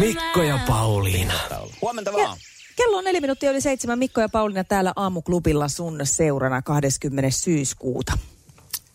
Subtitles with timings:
[0.00, 1.34] Mikko ja Pauliina.
[1.82, 2.38] Huomenta vaan.
[2.76, 3.98] Kello on neljä minuuttia yli seitsemän.
[3.98, 7.30] Mikko ja Pauliina täällä aamuklubilla sun seurana 20.
[7.30, 8.12] syyskuuta.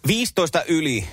[0.07, 1.07] 15 yli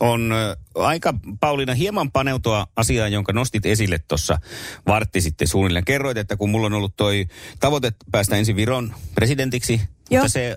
[0.00, 0.34] on
[0.74, 4.38] aika, Pauliina, hieman paneutua asiaan, jonka nostit esille tuossa
[4.86, 5.84] vartti sitten suunnilleen.
[5.84, 7.26] Kerroit, että kun mulla on ollut toi
[7.60, 9.80] tavoite päästä ensin Viron presidentiksi,
[10.12, 10.22] Joo.
[10.22, 10.56] mutta se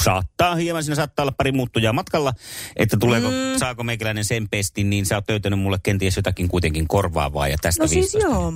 [0.00, 2.32] saattaa hieman, siinä saattaa olla pari muuttujaa matkalla,
[2.76, 3.58] että tuleeko, mm.
[3.58, 7.82] saako meikäläinen sen pestin, niin sä oot löytänyt mulle kenties jotakin kuitenkin korvaavaa ja tästä
[7.82, 8.28] No siis 15.
[8.28, 8.54] joo.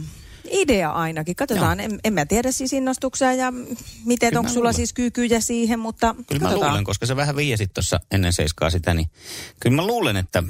[0.50, 1.36] Idea ainakin.
[1.36, 3.53] Katsotaan, en, en mä tiedä siis innostuksia ja
[4.05, 4.75] miten, Kyllä onko mä sulla luulen.
[4.75, 6.70] siis kykyjä siihen, mutta Kyllä mä katsotaan.
[6.70, 9.11] luulen, koska sä vähän viesit tuossa ennen seiskaa sitä, niin
[9.61, 10.42] kyllä mä luulen, että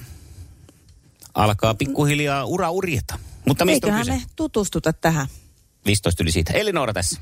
[1.34, 3.18] alkaa pikkuhiljaa ura urjeta.
[3.48, 4.26] Mutta mistä on Eiköhän kyse?
[4.26, 5.26] me tutustuta tähän.
[5.86, 6.52] 15 yli siitä.
[6.52, 7.20] Elinora tässä.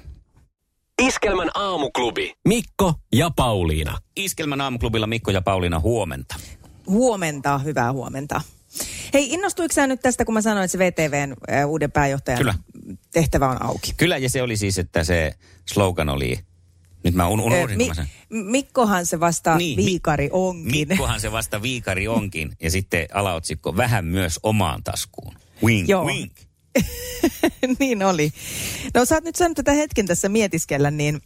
[1.01, 2.33] Iskelmän aamuklubi.
[2.49, 3.99] Mikko ja Pauliina.
[4.17, 6.35] Iskelmän aamuklubilla Mikko ja Pauliina huomenta.
[6.87, 8.41] Huomenta, hyvää huomenta.
[9.15, 12.55] Hei, innostuiko sä nyt tästä, kun mä sanoin, että se VTVn äh, uuden pääjohtajan Kyllä.
[13.13, 13.93] tehtävä on auki?
[13.97, 15.33] Kyllä, ja se oli siis, että se
[15.69, 16.39] slogan oli...
[17.05, 18.07] Nyt mä un- Ö, unohdin, Mi- sen...
[18.31, 20.89] Mikkohan se vasta Niin, niin, Mi- viikari onkin.
[20.89, 22.53] Mikkohan se vasta viikari onkin.
[22.63, 25.35] Ja sitten alaotsikko vähän myös omaan taskuun.
[25.65, 26.05] Wink, Joo.
[26.07, 26.33] wink.
[27.79, 28.33] niin oli.
[28.95, 31.21] No sä oot nyt saanut tätä hetken tässä mietiskellä, niin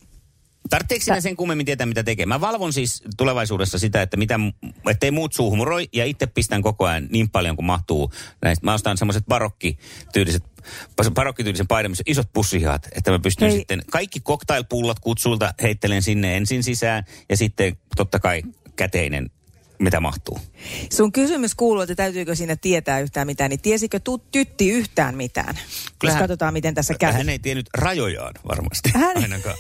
[0.71, 2.27] Tarvitseeko sinä sen kummemmin tietää, mitä tekee?
[2.27, 4.41] Mä valvon siis tulevaisuudessa sitä, että mitä,
[4.91, 8.13] ettei muut suuhumuroi ja itse pistän koko ajan niin paljon kuin mahtuu.
[8.43, 10.45] Näistä, mä ostan semmoiset barokkityyliset,
[11.15, 13.59] barokkityylisen paidan, missä isot pussihat, että mä pystyn Hei.
[13.59, 18.43] sitten kaikki cocktailpullot kutsulta heittelen sinne ensin sisään ja sitten totta kai
[18.77, 19.31] käteinen,
[19.79, 20.39] mitä mahtuu.
[20.93, 25.55] sun kysymys kuuluu, että täytyykö siinä tietää yhtään mitään, niin tiesikö tu- tytti yhtään mitään?
[25.57, 27.13] Jos Kyllähän- katsotaan, miten tässä käy.
[27.13, 29.57] Hän ei tiennyt rajojaan varmasti Hän- ainakaan.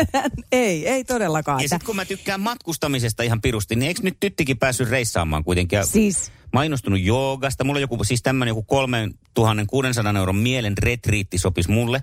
[0.52, 1.62] ei, ei todellakaan.
[1.62, 5.86] Ja sitten kun mä tykkään matkustamisesta ihan pirusti, niin eikö nyt tyttikin päässyt reissaamaan kuitenkin?
[5.86, 7.64] Siis, mainostunut joogasta.
[7.64, 12.02] Mulla on joku, siis tämmöinen joku 3600 euron mielen retriitti sopisi mulle.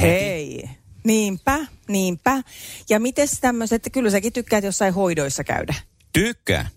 [0.00, 0.24] Heti.
[0.24, 0.70] hei.
[1.04, 2.42] Niinpä, niinpä.
[2.90, 5.74] Ja miten tämmöiset, että kyllä säkin tykkäät jossain hoidoissa käydä.
[6.12, 6.68] Tykkään,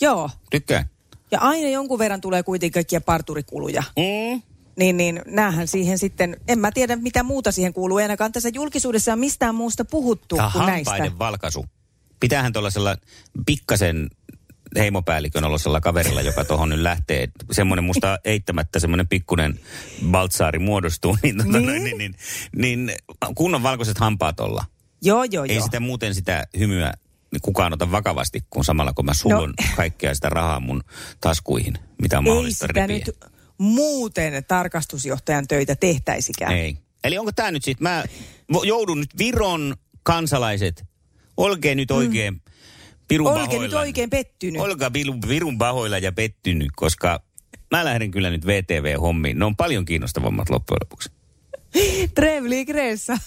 [0.00, 0.30] Joo.
[0.50, 0.84] tykkään.
[1.30, 3.82] Ja aina jonkun verran tulee kuitenkin kaikkia parturikuluja.
[3.96, 4.42] Mm.
[4.78, 7.98] Niin, niin näähän siihen sitten, en mä tiedä mitä muuta siihen kuuluu.
[7.98, 10.90] Ei ainakaan tässä julkisuudessa on mistään muusta puhuttu Tämä kuin näistä.
[10.90, 11.66] hampaiden valkaisu.
[12.20, 12.96] Pitäähän tuollaisella
[13.46, 14.10] pikkasen
[14.76, 17.28] heimopäällikön olosella kaverilla, joka tuohon nyt lähtee.
[17.52, 19.60] Semmoinen musta eittämättä semmoinen pikkunen
[20.10, 21.66] baltsaari muodostuu, niin, tota, Niin?
[21.66, 21.98] niin?
[21.98, 22.98] Niin, niin, niin
[23.34, 24.64] kunnon valkoiset hampaat olla.
[25.02, 25.64] Joo, joo, Ei joo.
[25.64, 26.92] sitä muuten sitä hymyä
[27.42, 29.66] kukaan ota vakavasti, kun samalla kun mä sullon No.
[29.76, 30.84] kaikkea sitä rahaa mun
[31.20, 33.10] taskuihin, mitä on Ei mahdollista sitä nyt
[33.58, 36.52] muuten tarkastusjohtajan töitä tehtäisikään.
[36.52, 36.78] Ei.
[37.04, 38.04] Eli onko tämä nyt sitten, mä
[38.64, 40.84] joudun nyt Viron kansalaiset,
[41.36, 42.42] olkee nyt oikein
[43.08, 43.58] pirun Olke pahoilla.
[43.58, 43.62] Mm.
[43.62, 44.62] nyt oikein pettynyt.
[44.62, 47.20] Olkaa virun, virun pahoilla ja pettynyt, koska
[47.70, 49.38] mä lähden kyllä nyt VTV-hommiin.
[49.38, 51.10] Ne on paljon kiinnostavammat loppujen lopuksi.
[52.14, 53.18] Trevlig resa.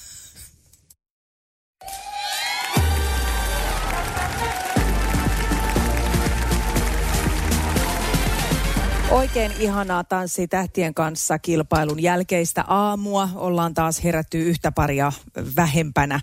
[9.11, 13.29] Oikein ihanaa tanssi tähtien kanssa kilpailun jälkeistä aamua.
[13.35, 15.11] Ollaan taas herätty yhtä paria
[15.55, 16.19] vähempänä.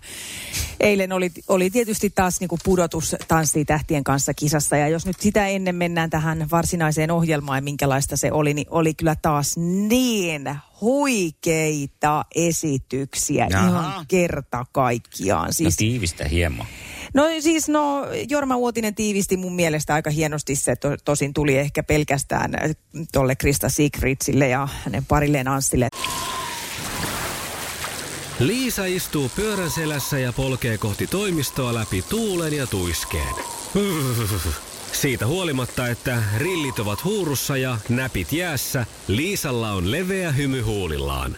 [0.79, 4.77] Eilen oli, oli tietysti taas niin kuin pudotus tanssi tähtien kanssa kisassa.
[4.77, 9.15] Ja jos nyt sitä ennen mennään tähän varsinaiseen ohjelmaan minkälaista se oli, niin oli kyllä
[9.21, 13.67] taas niin huikeita esityksiä Jaha.
[13.67, 15.47] ihan kerta kaikkiaan.
[15.47, 16.67] No Siis tiivistä hieman.
[17.13, 21.83] No siis no, Jorma Uotinen tiivisti mun mielestä aika hienosti se, to, tosin tuli ehkä
[21.83, 22.75] pelkästään äh,
[23.11, 25.89] tolle Krista Sigridsille ja hänen parilleen Anssille.
[28.39, 33.35] Liisa istuu pyörän selässä ja polkee kohti toimistoa läpi tuulen ja tuiskeen.
[34.91, 41.37] Siitä huolimatta, että rillit ovat huurussa ja näpit jäässä, Liisalla on leveä hymy huulillaan.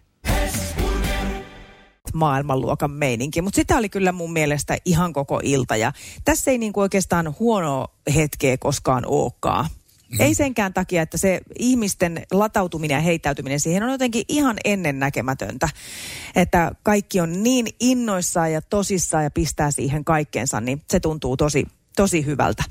[2.13, 3.41] Maailmanluokan meininki.
[3.41, 5.75] Mutta sitä oli kyllä mun mielestä ihan koko ilta.
[5.75, 5.93] Ja
[6.25, 9.65] tässä ei niinku oikeastaan huono hetkeä koskaan olekaan.
[10.11, 10.21] Mm.
[10.21, 15.69] Ei senkään takia, että se ihmisten latautuminen ja heittäytyminen siihen on jotenkin ihan ennennäkemätöntä.
[16.35, 21.65] Että kaikki on niin innoissaan ja tosissaan ja pistää siihen kaikkeensa, niin se tuntuu tosi,
[21.95, 22.63] tosi hyvältä.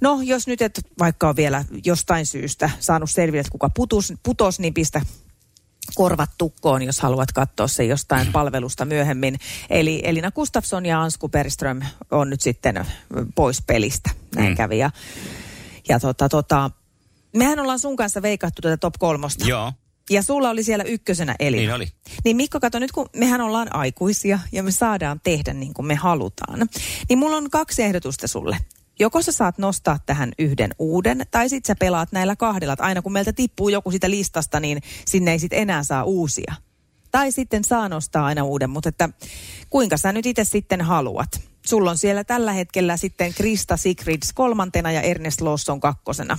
[0.00, 4.60] No, jos nyt et vaikka on vielä jostain syystä saanut selville, että kuka putos, putos,
[4.60, 5.00] niin pistä
[5.94, 9.38] korvat tukkoon, jos haluat katsoa se jostain palvelusta myöhemmin.
[9.70, 11.80] Eli Elina Gustafsson ja Ansku Bergström
[12.10, 12.86] on nyt sitten
[13.34, 14.10] pois pelistä.
[14.36, 14.56] Näin mm.
[14.56, 14.78] kävi.
[14.78, 14.90] Ja,
[15.88, 16.70] ja tota, tota,
[17.36, 19.44] mehän ollaan sun kanssa veikattu tätä top kolmosta.
[19.46, 19.72] Joo,
[20.10, 21.60] Ja sulla oli siellä ykkösenä Elina.
[21.60, 21.88] niin oli.
[22.24, 25.94] Niin Mikko, kato nyt kun mehän ollaan aikuisia ja me saadaan tehdä niin kuin me
[25.94, 26.68] halutaan.
[27.08, 28.56] Niin mulla on kaksi ehdotusta sulle.
[28.98, 32.76] Joko sä saat nostaa tähän yhden uuden, tai sit sä pelaat näillä kahdella.
[32.78, 36.54] Aina kun meiltä tippuu joku sitä listasta, niin sinne ei sit enää saa uusia.
[37.10, 39.08] Tai sitten saa nostaa aina uuden, mutta että
[39.70, 41.40] kuinka sä nyt itse sitten haluat?
[41.66, 46.38] Sulla on siellä tällä hetkellä sitten Krista Sigrids kolmantena ja Ernest Lawson kakkosena.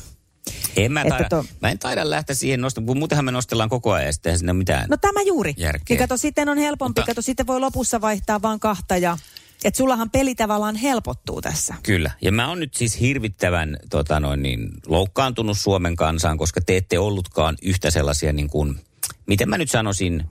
[0.76, 3.92] En mä, taida, to- mä en taida lähteä siihen nostamaan, kun muutenhan me nostellaan koko
[3.92, 4.86] ajan ja sitten siinä mitään.
[4.90, 5.54] No tämä juuri.
[5.58, 5.84] Järkeä.
[5.90, 7.02] Niin kato, sitten on helpompi.
[7.02, 7.12] Mutta...
[7.12, 9.18] Kato, sitten voi lopussa vaihtaa vaan kahta ja...
[9.64, 11.76] Että sullahan peli tavallaan helpottuu tässä.
[11.84, 12.12] Kyllä.
[12.22, 17.00] Ja mä oon nyt siis hirvittävän tota noin, niin, loukkaantunut Suomen kansaan, koska te ette
[17.00, 18.80] ollutkaan yhtä sellaisia niin kuin,
[19.26, 20.24] miten mä nyt sanoisin,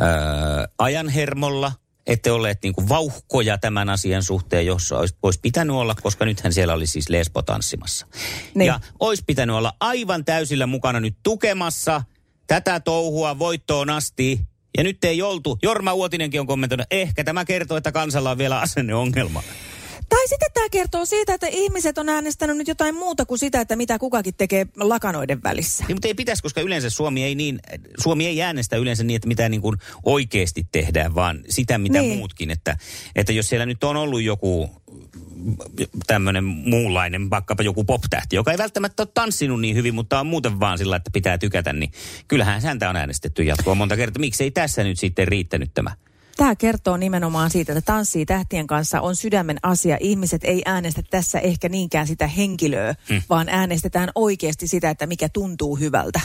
[0.00, 0.06] öö,
[0.78, 1.72] ajanhermolla.
[2.06, 6.52] Ette olleet niin kuin vauhkoja tämän asian suhteen, jossa olisi, olisi pitänyt olla, koska nythän
[6.52, 8.06] siellä oli siis Lesbo tanssimassa.
[8.54, 8.66] Niin.
[8.66, 12.02] Ja olisi pitänyt olla aivan täysillä mukana nyt tukemassa
[12.46, 14.40] tätä touhua voittoon asti.
[14.78, 15.58] Ja nyt ei oltu.
[15.62, 19.42] Jorma Uotinenkin on kommentoinut, ehkä tämä kertoo, että kansalla on vielä asenneongelma.
[20.08, 23.76] Tai sitten tämä kertoo siitä, että ihmiset on äänestänyt nyt jotain muuta kuin sitä, että
[23.76, 25.84] mitä kukakin tekee lakanoiden välissä.
[25.88, 27.58] Niin, mutta ei pitäisi, koska yleensä Suomi ei, niin,
[28.02, 32.18] Suomi ei äänestä yleensä niin, että mitä niin kuin oikeasti tehdään, vaan sitä mitä Niin.
[32.18, 32.50] muutkin.
[32.50, 32.76] Että,
[33.16, 34.70] että jos siellä nyt on ollut joku
[36.06, 40.60] tämmöinen muunlainen, vaikkapa joku pop-tähti, joka ei välttämättä ole tanssinut niin hyvin, mutta on muuten
[40.60, 41.92] vaan sillä, että pitää tykätä, niin
[42.28, 44.20] kyllähän häntä on äänestetty jatkoa monta kertaa.
[44.20, 45.90] Miksi ei tässä nyt sitten riittänyt tämä?
[46.36, 49.96] Tämä kertoo nimenomaan siitä, että tanssii tähtien kanssa on sydämen asia.
[50.00, 53.22] Ihmiset ei äänestä tässä ehkä niinkään sitä henkilöä, hmm.
[53.28, 56.20] vaan äänestetään oikeasti sitä, että mikä tuntuu hyvältä.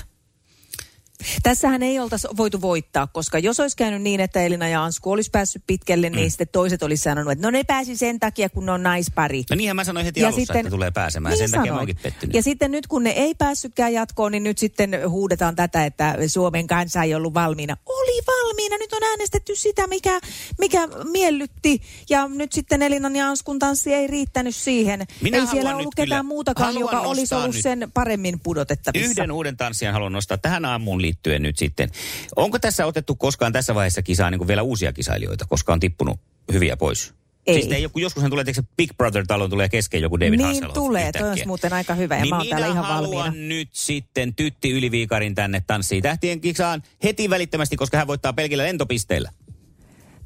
[1.44, 5.30] Tässähän ei oltaisi voitu voittaa, koska jos olisi käynyt niin, että Elina ja Ansku olisi
[5.32, 8.72] päässyt pitkälle, niin sitten toiset olisi sanonut, että no ne pääsi sen takia, kun ne
[8.72, 9.44] on naispari.
[9.50, 11.32] No niinhän mä sanoin heti alussa, että tulee pääsemään.
[11.32, 12.36] Niin Sen takia mä oonkin pettynyt.
[12.36, 16.68] Ja sitten nyt kun ne ei päässytkään jatkoon, niin nyt sitten huudetaan tätä, että Suomen
[16.68, 17.78] kansa ei ollut valmiina.
[17.86, 20.20] Oli valmiina, nyt on äänestetty sitä, mikä,
[20.60, 21.82] mikä miellytti.
[22.10, 25.06] Ja nyt sitten Elinan ja Anskun tanssi ei riittänyt siihen.
[25.22, 29.12] Minä ei siellä ollut ketään kyllä- muutakaan, joka olisi ollut nyt sen paremmin pudotettavissa.
[29.12, 31.90] Yhden uuden tanssijan haluan nostaa tähän aamuun liittyen nyt sitten.
[32.36, 36.19] Onko tässä otettu koskaan tässä vaiheessa kisaa niin kuin vielä uusia kisailijoita, koska on tippunut
[36.54, 37.13] hyviä pois?
[37.48, 37.62] Ei.
[37.62, 41.02] Siis ei joku, joskushan tulee, tiedätkö, Big Brother-talon tulee kesken joku David Niin Hasselhoff tulee,
[41.02, 41.22] yhtäkkiä.
[41.22, 43.48] toi olisi muuten aika hyvä ja niin mä oon täällä ihan haluan valmiina.
[43.48, 49.30] nyt sitten Tytti Yliviikarin tänne tanssiin tähtien kisaan heti välittömästi, koska hän voittaa pelkillä lentopisteillä.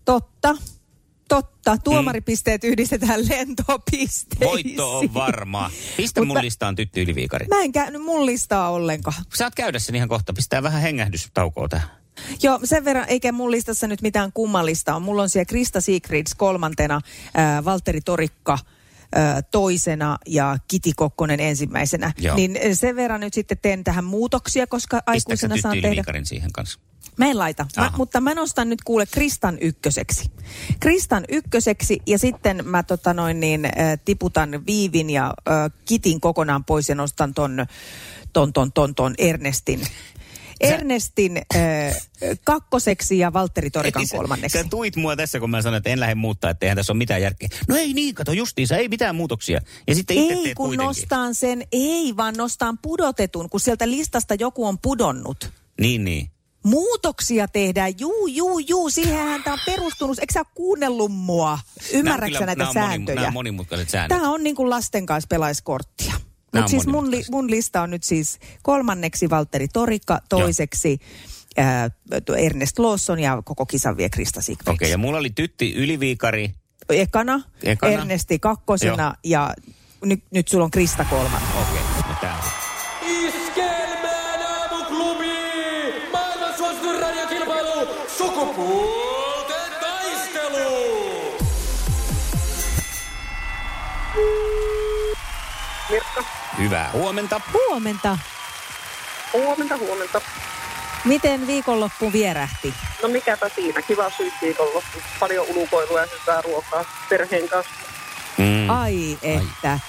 [0.05, 0.55] Totta.
[1.29, 1.77] Totta.
[1.83, 4.49] Tuomaripisteet yhdistetään lentopisteisiin.
[4.49, 5.71] Voitto on varma.
[5.97, 7.47] Pistä mun listaan Tytti Yliviikari.
[7.47, 9.23] Mä en käynyt mun listaa ollenkaan.
[9.35, 10.33] Saat käydä sen ihan kohta.
[10.33, 11.89] Pistää vähän hengähdystaukoa tähän.
[12.43, 15.01] Joo, sen verran, eikä mun listassa nyt mitään kummallista on.
[15.01, 17.01] Mulla on siellä Krista Sigrids kolmantena,
[17.33, 18.57] ää, Valtteri Torikka
[19.15, 22.13] ää, toisena ja Kiti Kokkonen ensimmäisenä.
[22.17, 22.35] Joo.
[22.35, 26.03] Niin sen verran nyt sitten teen tähän muutoksia, koska aikuisena saan tehdä...
[26.23, 26.79] Siihen kanssa?
[27.19, 30.31] Mä en laita, mä, mutta mä nostan nyt kuule Kristan ykköseksi.
[30.79, 33.71] Kristan ykköseksi ja sitten mä tota noin niin, äh,
[34.05, 37.65] tiputan Viivin ja äh, Kitin kokonaan pois ja nostan ton,
[38.33, 39.81] ton, ton, ton, ton Ernestin.
[40.59, 41.95] Ernestin äh,
[42.43, 44.57] kakkoseksi ja Valtteri Torikan Ei, sä- kolmanneksi.
[44.57, 46.97] Sä tuit mua tässä, kun mä sanoin, että en lähde muuttaa, että eihän tässä ole
[46.97, 47.49] mitään järkeä.
[47.67, 49.61] No ei niin, kato justiinsa, ei mitään muutoksia.
[49.87, 50.85] Ja sitten itse Ei, kun kuitenkin.
[50.85, 55.51] nostaan sen, ei vaan nostaan pudotetun, kun sieltä listasta joku on pudonnut.
[55.81, 56.31] Niin, niin.
[56.63, 60.19] Muutoksia tehdään, juu, juu, juu, siihenhän tämä on perustunut.
[60.19, 61.59] Eikö sä kuunnellut mua?
[61.93, 63.15] Ymmärrätkö näitä nämä on moni- sääntöjä?
[63.15, 64.17] Nämä on monimutkaiset säännöt.
[64.17, 66.13] Tämä on niin kuin lasten kanssa pelaiskorttia.
[66.43, 70.99] Mutta on siis mun, li, mun lista on nyt siis kolmanneksi Valtteri Torikka, toiseksi
[71.57, 71.89] ää,
[72.25, 74.39] tuo Ernest Lawson ja koko kisan vie Krista.
[74.39, 76.51] Okei, okay, ja mulla oli Tytti Yliviikari.
[76.89, 77.93] Ekana, Ekana.
[77.93, 79.53] Ernesti kakkosena ja
[80.05, 81.58] nyt, nyt sulla on Krista kolmantena.
[88.39, 90.97] Sukupuolten taistelu!
[95.89, 96.23] Mirkka.
[96.57, 97.41] Hyvää huomenta.
[97.53, 98.17] Huomenta.
[99.33, 100.21] Huomenta, huomenta.
[101.05, 102.73] Miten viikonloppu vierähti?
[103.03, 104.99] No mikäpä siinä, kiva syysviikonloppu.
[105.19, 107.73] Paljon ulkoilua ja hyvää ruokaa perheen kanssa.
[108.37, 108.69] Mm.
[108.69, 109.79] Ai että.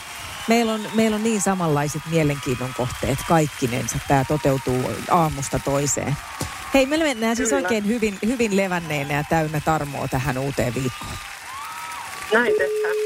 [0.49, 3.99] Meillä on, meillä on niin samanlaiset mielenkiinnon kohteet kaikkinensa.
[4.09, 6.17] Tämä toteutuu aamusta toiseen.
[6.75, 7.63] Hei, me mennään siis Kyllä.
[7.63, 11.13] oikein hyvin, hyvin levänneenä ja täynnä tarmoa tähän uuteen viikkoon.
[12.33, 12.97] Näin tehdään.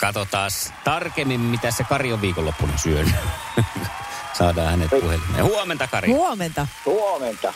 [0.00, 0.50] Katsotaan
[0.84, 3.14] tarkemmin, mitä se Kari on viikonloppuna syönyt.
[4.38, 5.44] Saadaan hänet puhelimeen.
[5.44, 6.08] Huomenta, Kari.
[6.08, 6.66] Huomenta.
[6.86, 7.52] Huomenta.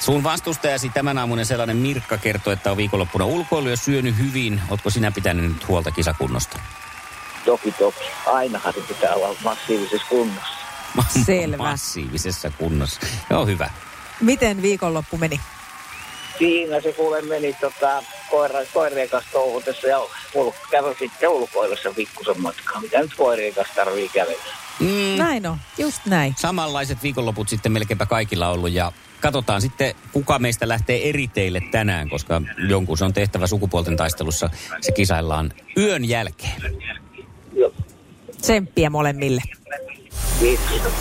[0.00, 4.60] Sun vastustajasi tämän aamunen sellainen Mirkka kertoi, että on viikonloppuna ulkoilu ja syönyt hyvin.
[4.70, 6.58] Ootko sinä pitänyt nyt huolta kisakunnosta?
[7.44, 8.04] Toki toki.
[8.26, 10.54] Ainahan se pitää olla massiivisessa kunnossa.
[11.24, 11.56] Selvä.
[11.56, 13.00] Massiivisessa kunnossa.
[13.30, 13.70] Joo, hyvä.
[14.20, 15.40] Miten viikonloppu meni?
[16.38, 19.98] Siinä se kuule meni tota, koira, koirien kanssa touhutessa ja
[20.34, 22.80] ul, kävi sitten ulkoilussa pikkusen matkaa.
[22.80, 24.42] Mitä nyt koirien kanssa tarvii kävellä?
[24.80, 26.34] Mm, Näin on, just näin.
[26.38, 32.10] samanlaiset viikonloput sitten melkeinpä kaikilla ollut ja katsotaan sitten, kuka meistä lähtee eri teille tänään,
[32.10, 34.50] koska jonkun se on tehtävä sukupuolten taistelussa.
[34.80, 36.62] Se kisaillaan yön jälkeen.
[38.40, 39.42] Tsemppiä molemmille.
[40.40, 40.92] Kiitos.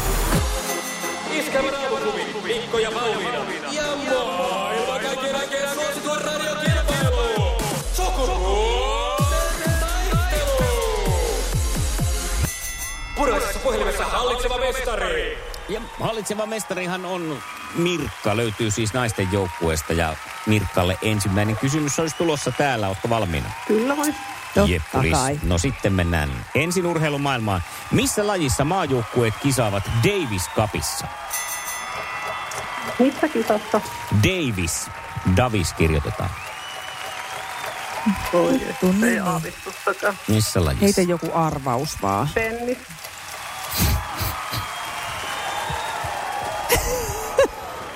[2.54, 3.38] Mikko ja Pauliina.
[3.72, 7.58] Ja maailman kaikkien aikeen suosituen radiokilpailu.
[7.94, 10.52] Sukupuolten taistelu.
[13.16, 15.38] Puraisessa puhelimessa hallitseva mestari.
[15.70, 17.38] Ja hallitseva mestarihan on
[17.76, 20.16] Mirkka, löytyy siis naisten joukkueesta ja
[20.46, 22.88] Mirkkalle ensimmäinen kysymys olisi tulossa täällä.
[22.88, 23.50] Ootko valmiina?
[23.68, 24.14] Kyllä vai?
[24.54, 25.12] Totta Jeppuris.
[25.12, 25.40] kai.
[25.44, 27.64] No sitten mennään ensin urheilumaailmaan.
[27.92, 31.08] Missä lajissa maajoukkueet kisaavat Davis Cupissa?
[33.00, 33.82] Missä kisassa?
[34.24, 34.86] Davis.
[35.38, 36.30] Davis kirjoitetaan.
[38.34, 39.24] Oi, Vittu, ei niin.
[39.24, 40.18] aavistustakaan.
[40.28, 40.86] Missä lajissa?
[40.86, 42.30] Heitä joku arvaus vaan.
[42.34, 42.78] Tennis.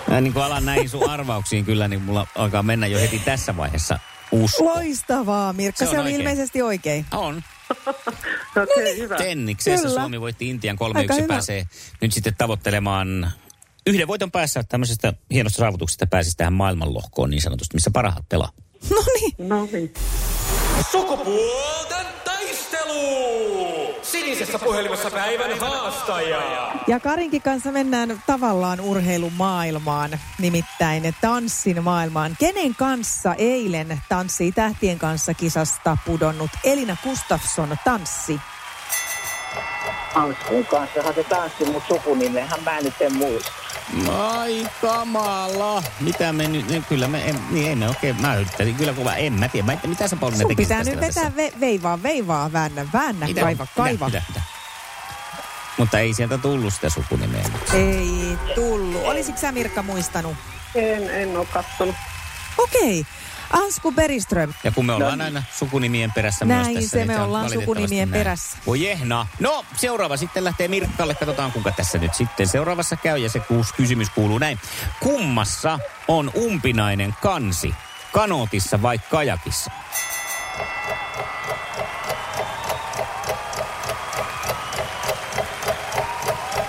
[0.08, 3.58] Mä niin kuin alan näihin sun arvauksiin kyllä, niin mulla alkaa mennä jo heti tässä
[3.58, 4.00] vaiheessa
[4.32, 4.66] usko.
[4.66, 5.86] Loistavaa, Mirkka.
[5.86, 6.22] Se Se, on oli oikein.
[6.22, 7.06] ilmeisesti oikein.
[7.12, 7.36] On.
[8.64, 9.16] Okei, okay, hyvä.
[9.18, 10.00] Tenniksessä Kyllä.
[10.00, 11.28] Suomi voitti Intian 3-1 Aika hyvä.
[11.28, 11.66] pääsee
[12.02, 13.32] nyt sitten tavoittelemaan
[13.88, 18.50] yhden voiton päässä tämmöisestä hienosta saavutuksesta pääsisi tähän maailmanlohkoon niin sanotusti, missä parhaat pelaa.
[18.90, 19.50] No niin.
[19.50, 19.94] No niin.
[20.92, 23.96] Sukupuolten taistelu.
[24.02, 26.72] Sinisessä puhelimessa päivän haastaja.
[26.88, 32.36] Ja Karinkin kanssa mennään tavallaan urheilumaailmaan, nimittäin tanssin maailmaan.
[32.40, 38.40] Kenen kanssa eilen tanssii tähtien kanssa kisasta pudonnut Elina Gustafsson tanssi?
[40.16, 43.65] Anskun kanssa se tanssi, mutta sukunimehän mä nyt en muista.
[44.10, 45.84] Ai kamala.
[46.00, 49.16] Mitä me nyt, niin kyllä me, em, niin ei me oikein, mä yrittäisin kyllä kuva,
[49.16, 49.66] en mä tiedä.
[49.66, 52.86] Mä, en- mitä sä Pauliina Sun tekisit pitää tässä nyt vetää ve- veivaa, veivaa, väännä,
[52.94, 53.42] väännä, Mitä?
[53.42, 54.06] kaiva, kaiva.
[54.06, 54.22] Mitä?
[54.28, 54.42] Mitä?
[55.78, 57.46] Mutta ei sieltä tullut sitä sukunimeä.
[57.74, 59.04] Ei tullut.
[59.06, 60.36] Olisitko sä Mirkka muistanut?
[60.76, 61.96] En, en ole kattonut.
[62.58, 63.06] Okei.
[63.52, 64.54] Ansku Beriström.
[64.64, 66.90] Ja kun me ollaan aina sukunimien perässä Näin myös tässä.
[66.90, 68.20] se, niin me ollaan sukunimien näin.
[68.24, 68.58] perässä.
[68.66, 69.28] Voi jehna.
[69.40, 71.16] No, seuraava sitten lähtee Mirkkalle.
[71.16, 73.18] Katsotaan, kuinka tässä nyt sitten seuraavassa käy.
[73.18, 74.60] Ja se kuus kysymys kuuluu näin.
[75.00, 77.74] Kummassa on umpinainen kansi?
[78.12, 79.72] Kanootissa vai kajakissa?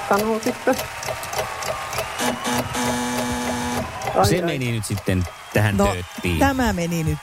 [0.09, 0.40] Sanoo
[4.25, 4.49] sitten.
[4.49, 6.38] Se meni nyt sitten tähän No, tööttiin.
[6.38, 7.18] tämä meni nyt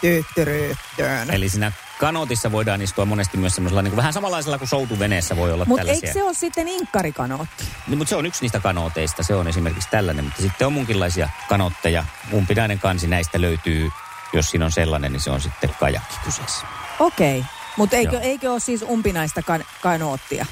[0.00, 1.30] työttöröttöön.
[1.30, 5.52] Eli siinä kanootissa voidaan istua monesti myös semmoisella niin kuin vähän samanlaisella kuin soutuveneessä voi
[5.52, 7.64] olla Mutta eikö se ole sitten inkkarikanotti?
[7.86, 9.22] Niin, mutta se on yksi niistä kanooteista.
[9.22, 10.24] Se on esimerkiksi tällainen.
[10.24, 12.04] Mutta sitten on munkinlaisia kanootteja.
[12.32, 13.90] Umpinainen kansi näistä löytyy.
[14.32, 16.66] Jos siinä on sellainen, niin se on sitten kajakki kyseessä.
[17.00, 17.44] Okei.
[17.76, 18.22] Mutta eikö, Joo.
[18.22, 20.46] eikö ole siis umpinaista kan- kanoottia?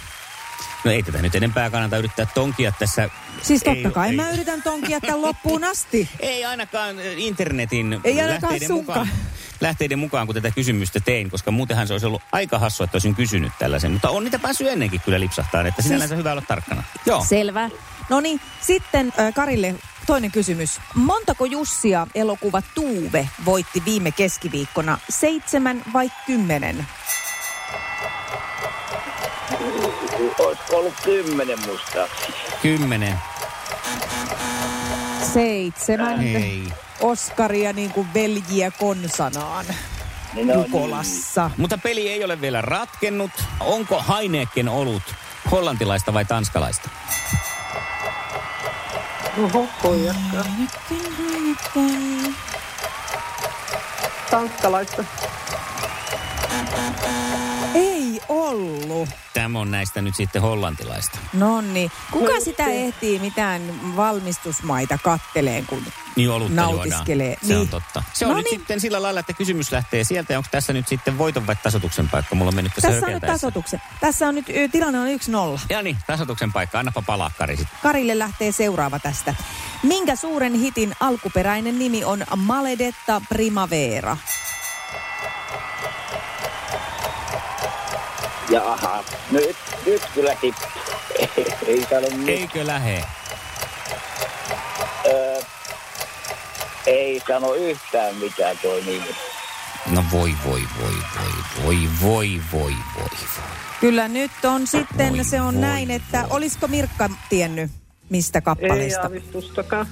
[0.84, 3.10] No ei tätä nyt enempää kannata yrittää tonkia tässä.
[3.42, 6.08] Siis totta ei, kai ei, mä yritän tonkia tämän loppuun asti.
[6.20, 9.06] Ei ainakaan internetin Ei ainakaan lähteiden, sunkaan.
[9.06, 9.20] mukaan,
[9.60, 13.14] lähteiden mukaan, kun tätä kysymystä tein, koska muutenhan se olisi ollut aika hassua, että olisin
[13.14, 13.92] kysynyt tällaisen.
[13.92, 16.82] Mutta on niitä päässyt ennenkin kyllä lipsahtaa, että sinällänsä hyvä olla tarkkana.
[17.06, 17.24] Joo.
[17.28, 17.70] Selvä.
[18.10, 19.74] No niin, sitten äh, Karille
[20.06, 20.80] toinen kysymys.
[20.94, 24.98] Montako Jussia elokuva Tuuve voitti viime keskiviikkona?
[25.10, 26.86] Seitsemän vai kymmenen?
[30.18, 32.34] Olisiko ollut kymmenen muistaakseni?
[32.62, 33.18] Kymmenen.
[35.32, 36.20] Seitsemän.
[36.20, 36.62] Ei.
[37.00, 39.64] Oskaria niin kuin veljiä konsanaan
[40.34, 41.50] Niin on Jukolassa.
[41.56, 43.30] Mutta peli ei ole vielä ratkennut.
[43.60, 45.02] Onko Heineken ollut
[45.50, 46.88] hollantilaista vai tanskalaista?
[49.42, 50.44] Oho, pojakka.
[54.30, 55.04] Tanskalaista.
[59.34, 61.18] Tämä on näistä nyt sitten hollantilaista.
[61.32, 61.90] No niin.
[62.10, 63.62] Kuka sitä ehtii mitään
[63.96, 65.82] valmistusmaita katteleen, kun
[66.16, 67.26] Niin olutta nautiskelee?
[67.26, 67.46] juodaan.
[67.48, 67.68] Se on Niin.
[67.68, 68.02] totta.
[68.12, 68.58] Se on No nyt niin.
[68.60, 70.36] sitten sillä lailla, että kysymys lähtee sieltä.
[70.38, 72.34] Onko tässä nyt sitten voiton vai tasotuksen paikka?
[72.34, 73.82] Mulla on mennyt tässä, Tässä on nyt tasotuksen.
[74.00, 75.60] Tässä on nyt, tilanne on 1-0.
[75.68, 76.78] Ja niin, tasotuksen paikka.
[76.78, 77.78] Annapa palaa, Kari, sitten.
[77.82, 79.34] Karille lähtee seuraava tästä.
[79.82, 84.16] Minkä suuren hitin alkuperäinen nimi on Maledetta Primavera?
[88.54, 89.56] Jaha, no nyt,
[89.86, 90.68] nyt kyllä tippuu.
[91.68, 92.28] Ei sano mitään.
[92.28, 93.04] Eikö lähe?
[95.06, 95.40] Öö,
[96.86, 99.14] ei sano yhtään mitään toi nimi.
[99.90, 103.10] No voi, voi, voi, voi, voi, voi, voi, voi.
[103.80, 107.70] Kyllä nyt on sitten, voi, se on voi, näin, että olisiko Mirkka tiennyt
[108.10, 109.00] mistä kappaleista?
[109.00, 109.86] Ei aavistustakaan.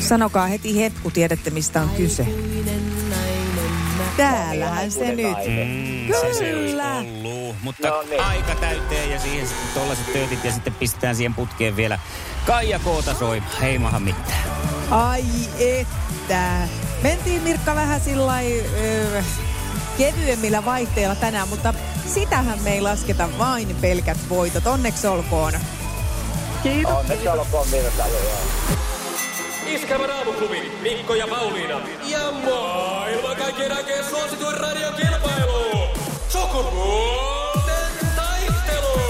[0.00, 2.26] Sanokaa heti hetku, tiedätte mistä on kyse.
[4.16, 5.36] Täällähän se nyt.
[5.46, 6.94] Mm, se se Kyllä.
[6.98, 7.56] ollut.
[7.62, 8.20] Mutta No niin.
[8.20, 11.98] aika täyteen ja siihen sitten tollaset töötit ja sitten pistetään siihen putkeen vielä
[12.46, 13.42] Kaija Koota soi.
[13.62, 14.44] Ei maha mitään.
[14.90, 15.24] Ai
[15.58, 16.68] että.
[17.02, 18.32] Mentiin Mirkka vähän sillä
[19.98, 21.74] kevyemmillä vaihteilla tänään, mutta
[22.14, 24.66] sitähän me ei lasketa vain pelkät voitot.
[24.66, 25.52] Onneksi olkoon.
[26.62, 26.92] Kiitos.
[26.92, 28.04] Onneksi olkoon Mirka.
[29.74, 29.82] Joo.
[29.82, 31.80] Iskävä raamuklubi, Mikko ja Pauliina.
[32.10, 35.88] Ja maailman kaikkien aikeen suosituen radiokilpailu.
[36.28, 39.00] Sukupuolten taistelu.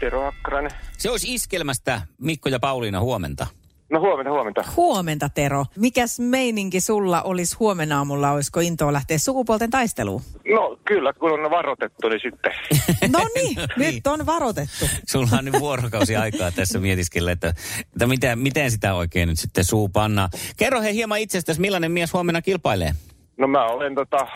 [0.00, 0.70] Tero Hakkarainen.
[0.98, 3.46] Se olisi iskelmästä Mikko ja Pauliina huomenta.
[3.90, 4.64] No huomenta, huomenta.
[4.76, 5.64] Huomenta Tero.
[5.76, 8.30] Mikäs meininki sulla olisi huomenna aamulla?
[8.32, 10.22] Olisiko intoa lähteä sukupuolten taisteluun?
[10.54, 12.52] No kyllä, kun on varoitettu, niin sitten.
[13.12, 14.84] No niin, nyt on varoitettu.
[15.08, 17.48] Sulla on nyt vuorokausi aikaa tässä mietiskellä, että,
[17.92, 20.30] että miten, miten sitä oikein nyt sitten suu pannaan.
[20.56, 22.92] Kerro he hieman itsestäsi, millainen mies huomenna kilpailee?
[23.36, 24.26] No mä olen tota,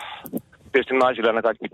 [0.73, 1.67] tietysti naisilla aina kaikki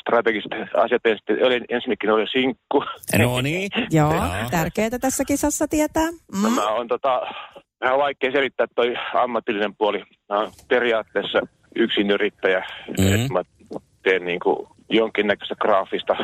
[0.00, 1.02] strategiset asiat.
[1.04, 2.84] Ja sitten olin, ensinnäkin olin sinkku.
[3.18, 3.70] No niin.
[3.90, 4.24] Joo, Joo.
[4.50, 6.10] tärkeää tässä kisassa tietää.
[6.32, 6.52] Mm.
[6.54, 7.20] mä on tota,
[7.80, 9.98] vähän vaikea selittää toi ammatillinen puoli.
[10.28, 11.40] Mä oon periaatteessa
[11.76, 12.64] yksin yrittäjä.
[12.98, 13.08] Mhm.
[13.08, 13.14] Mm.
[13.14, 13.42] Että mä
[14.02, 16.16] teen niinku jonkinnäköistä graafista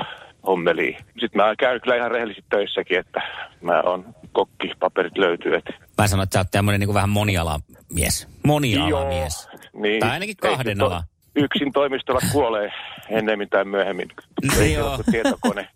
[0.46, 0.98] hommelia.
[1.20, 3.22] Sitten mä käyn kyllä ihan rehellisesti töissäkin, että
[3.62, 5.54] mä oon kokki, paperit löytyy.
[5.54, 8.28] Että Mä sanon, että sä oot tämmöinen niin vähän monialamies.
[8.46, 9.48] Monialamies.
[9.72, 11.02] Niin, Tai ainakin kahden ei se to- ala.
[11.36, 12.70] Yksin toimistolla kuolee
[13.08, 14.08] ennemmin tai myöhemmin.
[14.60, 14.98] Ei Joo.
[15.10, 15.68] tietokone.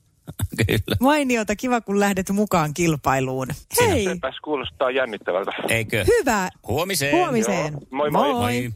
[0.66, 0.96] Kyllä.
[1.00, 3.48] Mainiota, kiva kun lähdet mukaan kilpailuun.
[3.80, 5.50] Hei, Sepäs kuulostaa jännittävältä.
[5.68, 6.04] Eikö?
[6.18, 6.48] hyvä.
[6.68, 7.16] Huomiseen.
[7.16, 7.72] Huomiseen.
[7.72, 8.32] Joo, moi moi.
[8.32, 8.70] Moi.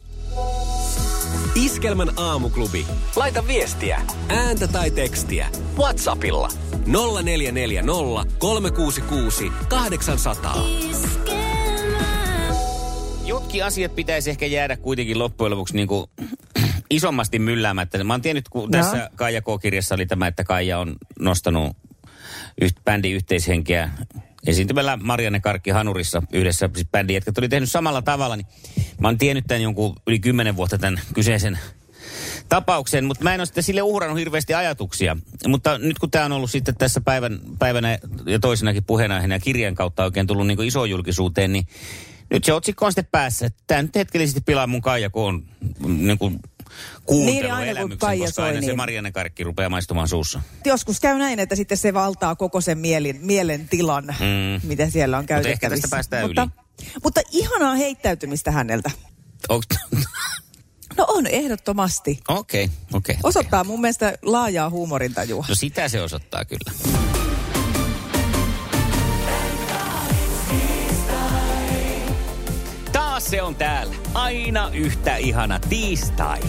[1.65, 2.85] Iskelmän aamuklubi.
[3.15, 5.47] Laita viestiä, ääntä tai tekstiä.
[5.77, 6.49] Whatsappilla
[6.85, 10.55] 0440 366 800.
[13.25, 16.05] Jotkin asiat pitäisi ehkä jäädä kuitenkin loppujen lopuksi niin kuin
[16.89, 18.03] isommasti mylläämättä.
[18.03, 21.77] Mä oon tiennyt, kun tässä Kaija K-kirjassa oli tämä, että Kaija on nostanut
[22.61, 23.89] yht, bändin yhteishenkeä
[24.47, 28.47] esiintymällä Marianne Karkki Hanurissa yhdessä, siis bändin jätkät oli tehnyt samalla tavalla, niin
[28.99, 31.59] mä oon tiennyt tämän jonkun yli kymmenen vuotta tämän kyseisen
[32.49, 35.17] tapauksen, mutta mä en ole sitten sille uhrannut hirveästi ajatuksia.
[35.47, 39.75] Mutta nyt kun tämä on ollut sitten tässä päivän, päivänä ja toisenakin puheenaiheena ja kirjan
[39.75, 41.67] kautta oikein tullut niin iso julkisuuteen, niin
[42.29, 43.49] nyt se otsikko on sitten päässä.
[43.67, 45.43] Tämä nyt hetkellisesti pilaa mun Kaija, kun on
[45.87, 46.39] niin kuin
[47.05, 50.41] kuunteluelämyksen, Kaija koska aina se niin- Marianne Karkki rupeaa maistumaan suussa.
[50.65, 54.67] Joskus käy näin, että sitten se valtaa koko sen mielin, mielen tilan, Mm.
[54.67, 55.81] mitä siellä on Mutta ehkä käytettävissä.
[55.81, 56.49] tästä päästään mutta,
[57.03, 58.91] mutta ihanaa heittäytymistä häneltä.
[59.53, 59.99] Onks-
[60.97, 62.19] No on, ehdottomasti.
[62.27, 63.17] Okei, okei.
[63.23, 65.45] Osoittaa mun mielestä laajaa huumorintajua.
[65.49, 66.71] No sitä se osoittaa kyllä.
[73.35, 73.95] Se on täällä.
[74.13, 76.39] Aina yhtä ihana tiistai.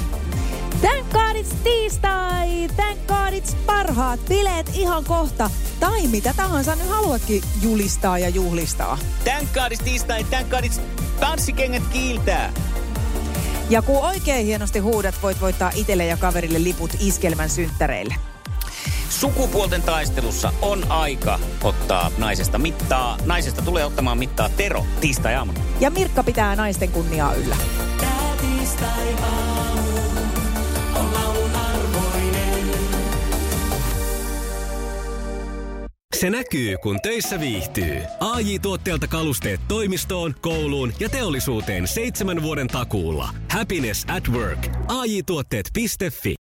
[0.80, 2.68] Thank God it's tiistai!
[2.76, 5.50] Thank God it's parhaat bileet ihan kohta.
[5.80, 8.98] Tai mitä tahansa nyt haluatkin julistaa ja juhlistaa.
[9.24, 10.80] Thank God it's tiistai, thank God it's
[11.20, 12.52] tanssikengät kiiltää.
[13.70, 18.14] Ja kun oikein hienosti huudat, voit voittaa itselle ja kaverille liput iskelmän synttäreille.
[19.20, 23.18] Sukupuolten taistelussa on aika ottaa naisesta mittaa.
[23.24, 25.60] Naisesta tulee ottamaan mittaa Tero tiistai-aamuna.
[25.80, 27.56] Ja Mirkka pitää naisten kunniaa yllä.
[36.16, 38.02] Se näkyy, kun töissä viihtyy.
[38.20, 43.28] ai tuotteelta kalusteet toimistoon, kouluun ja teollisuuteen seitsemän vuoden takuulla.
[43.50, 44.66] Happiness at work.
[44.88, 46.34] AJ-tuotteet.fi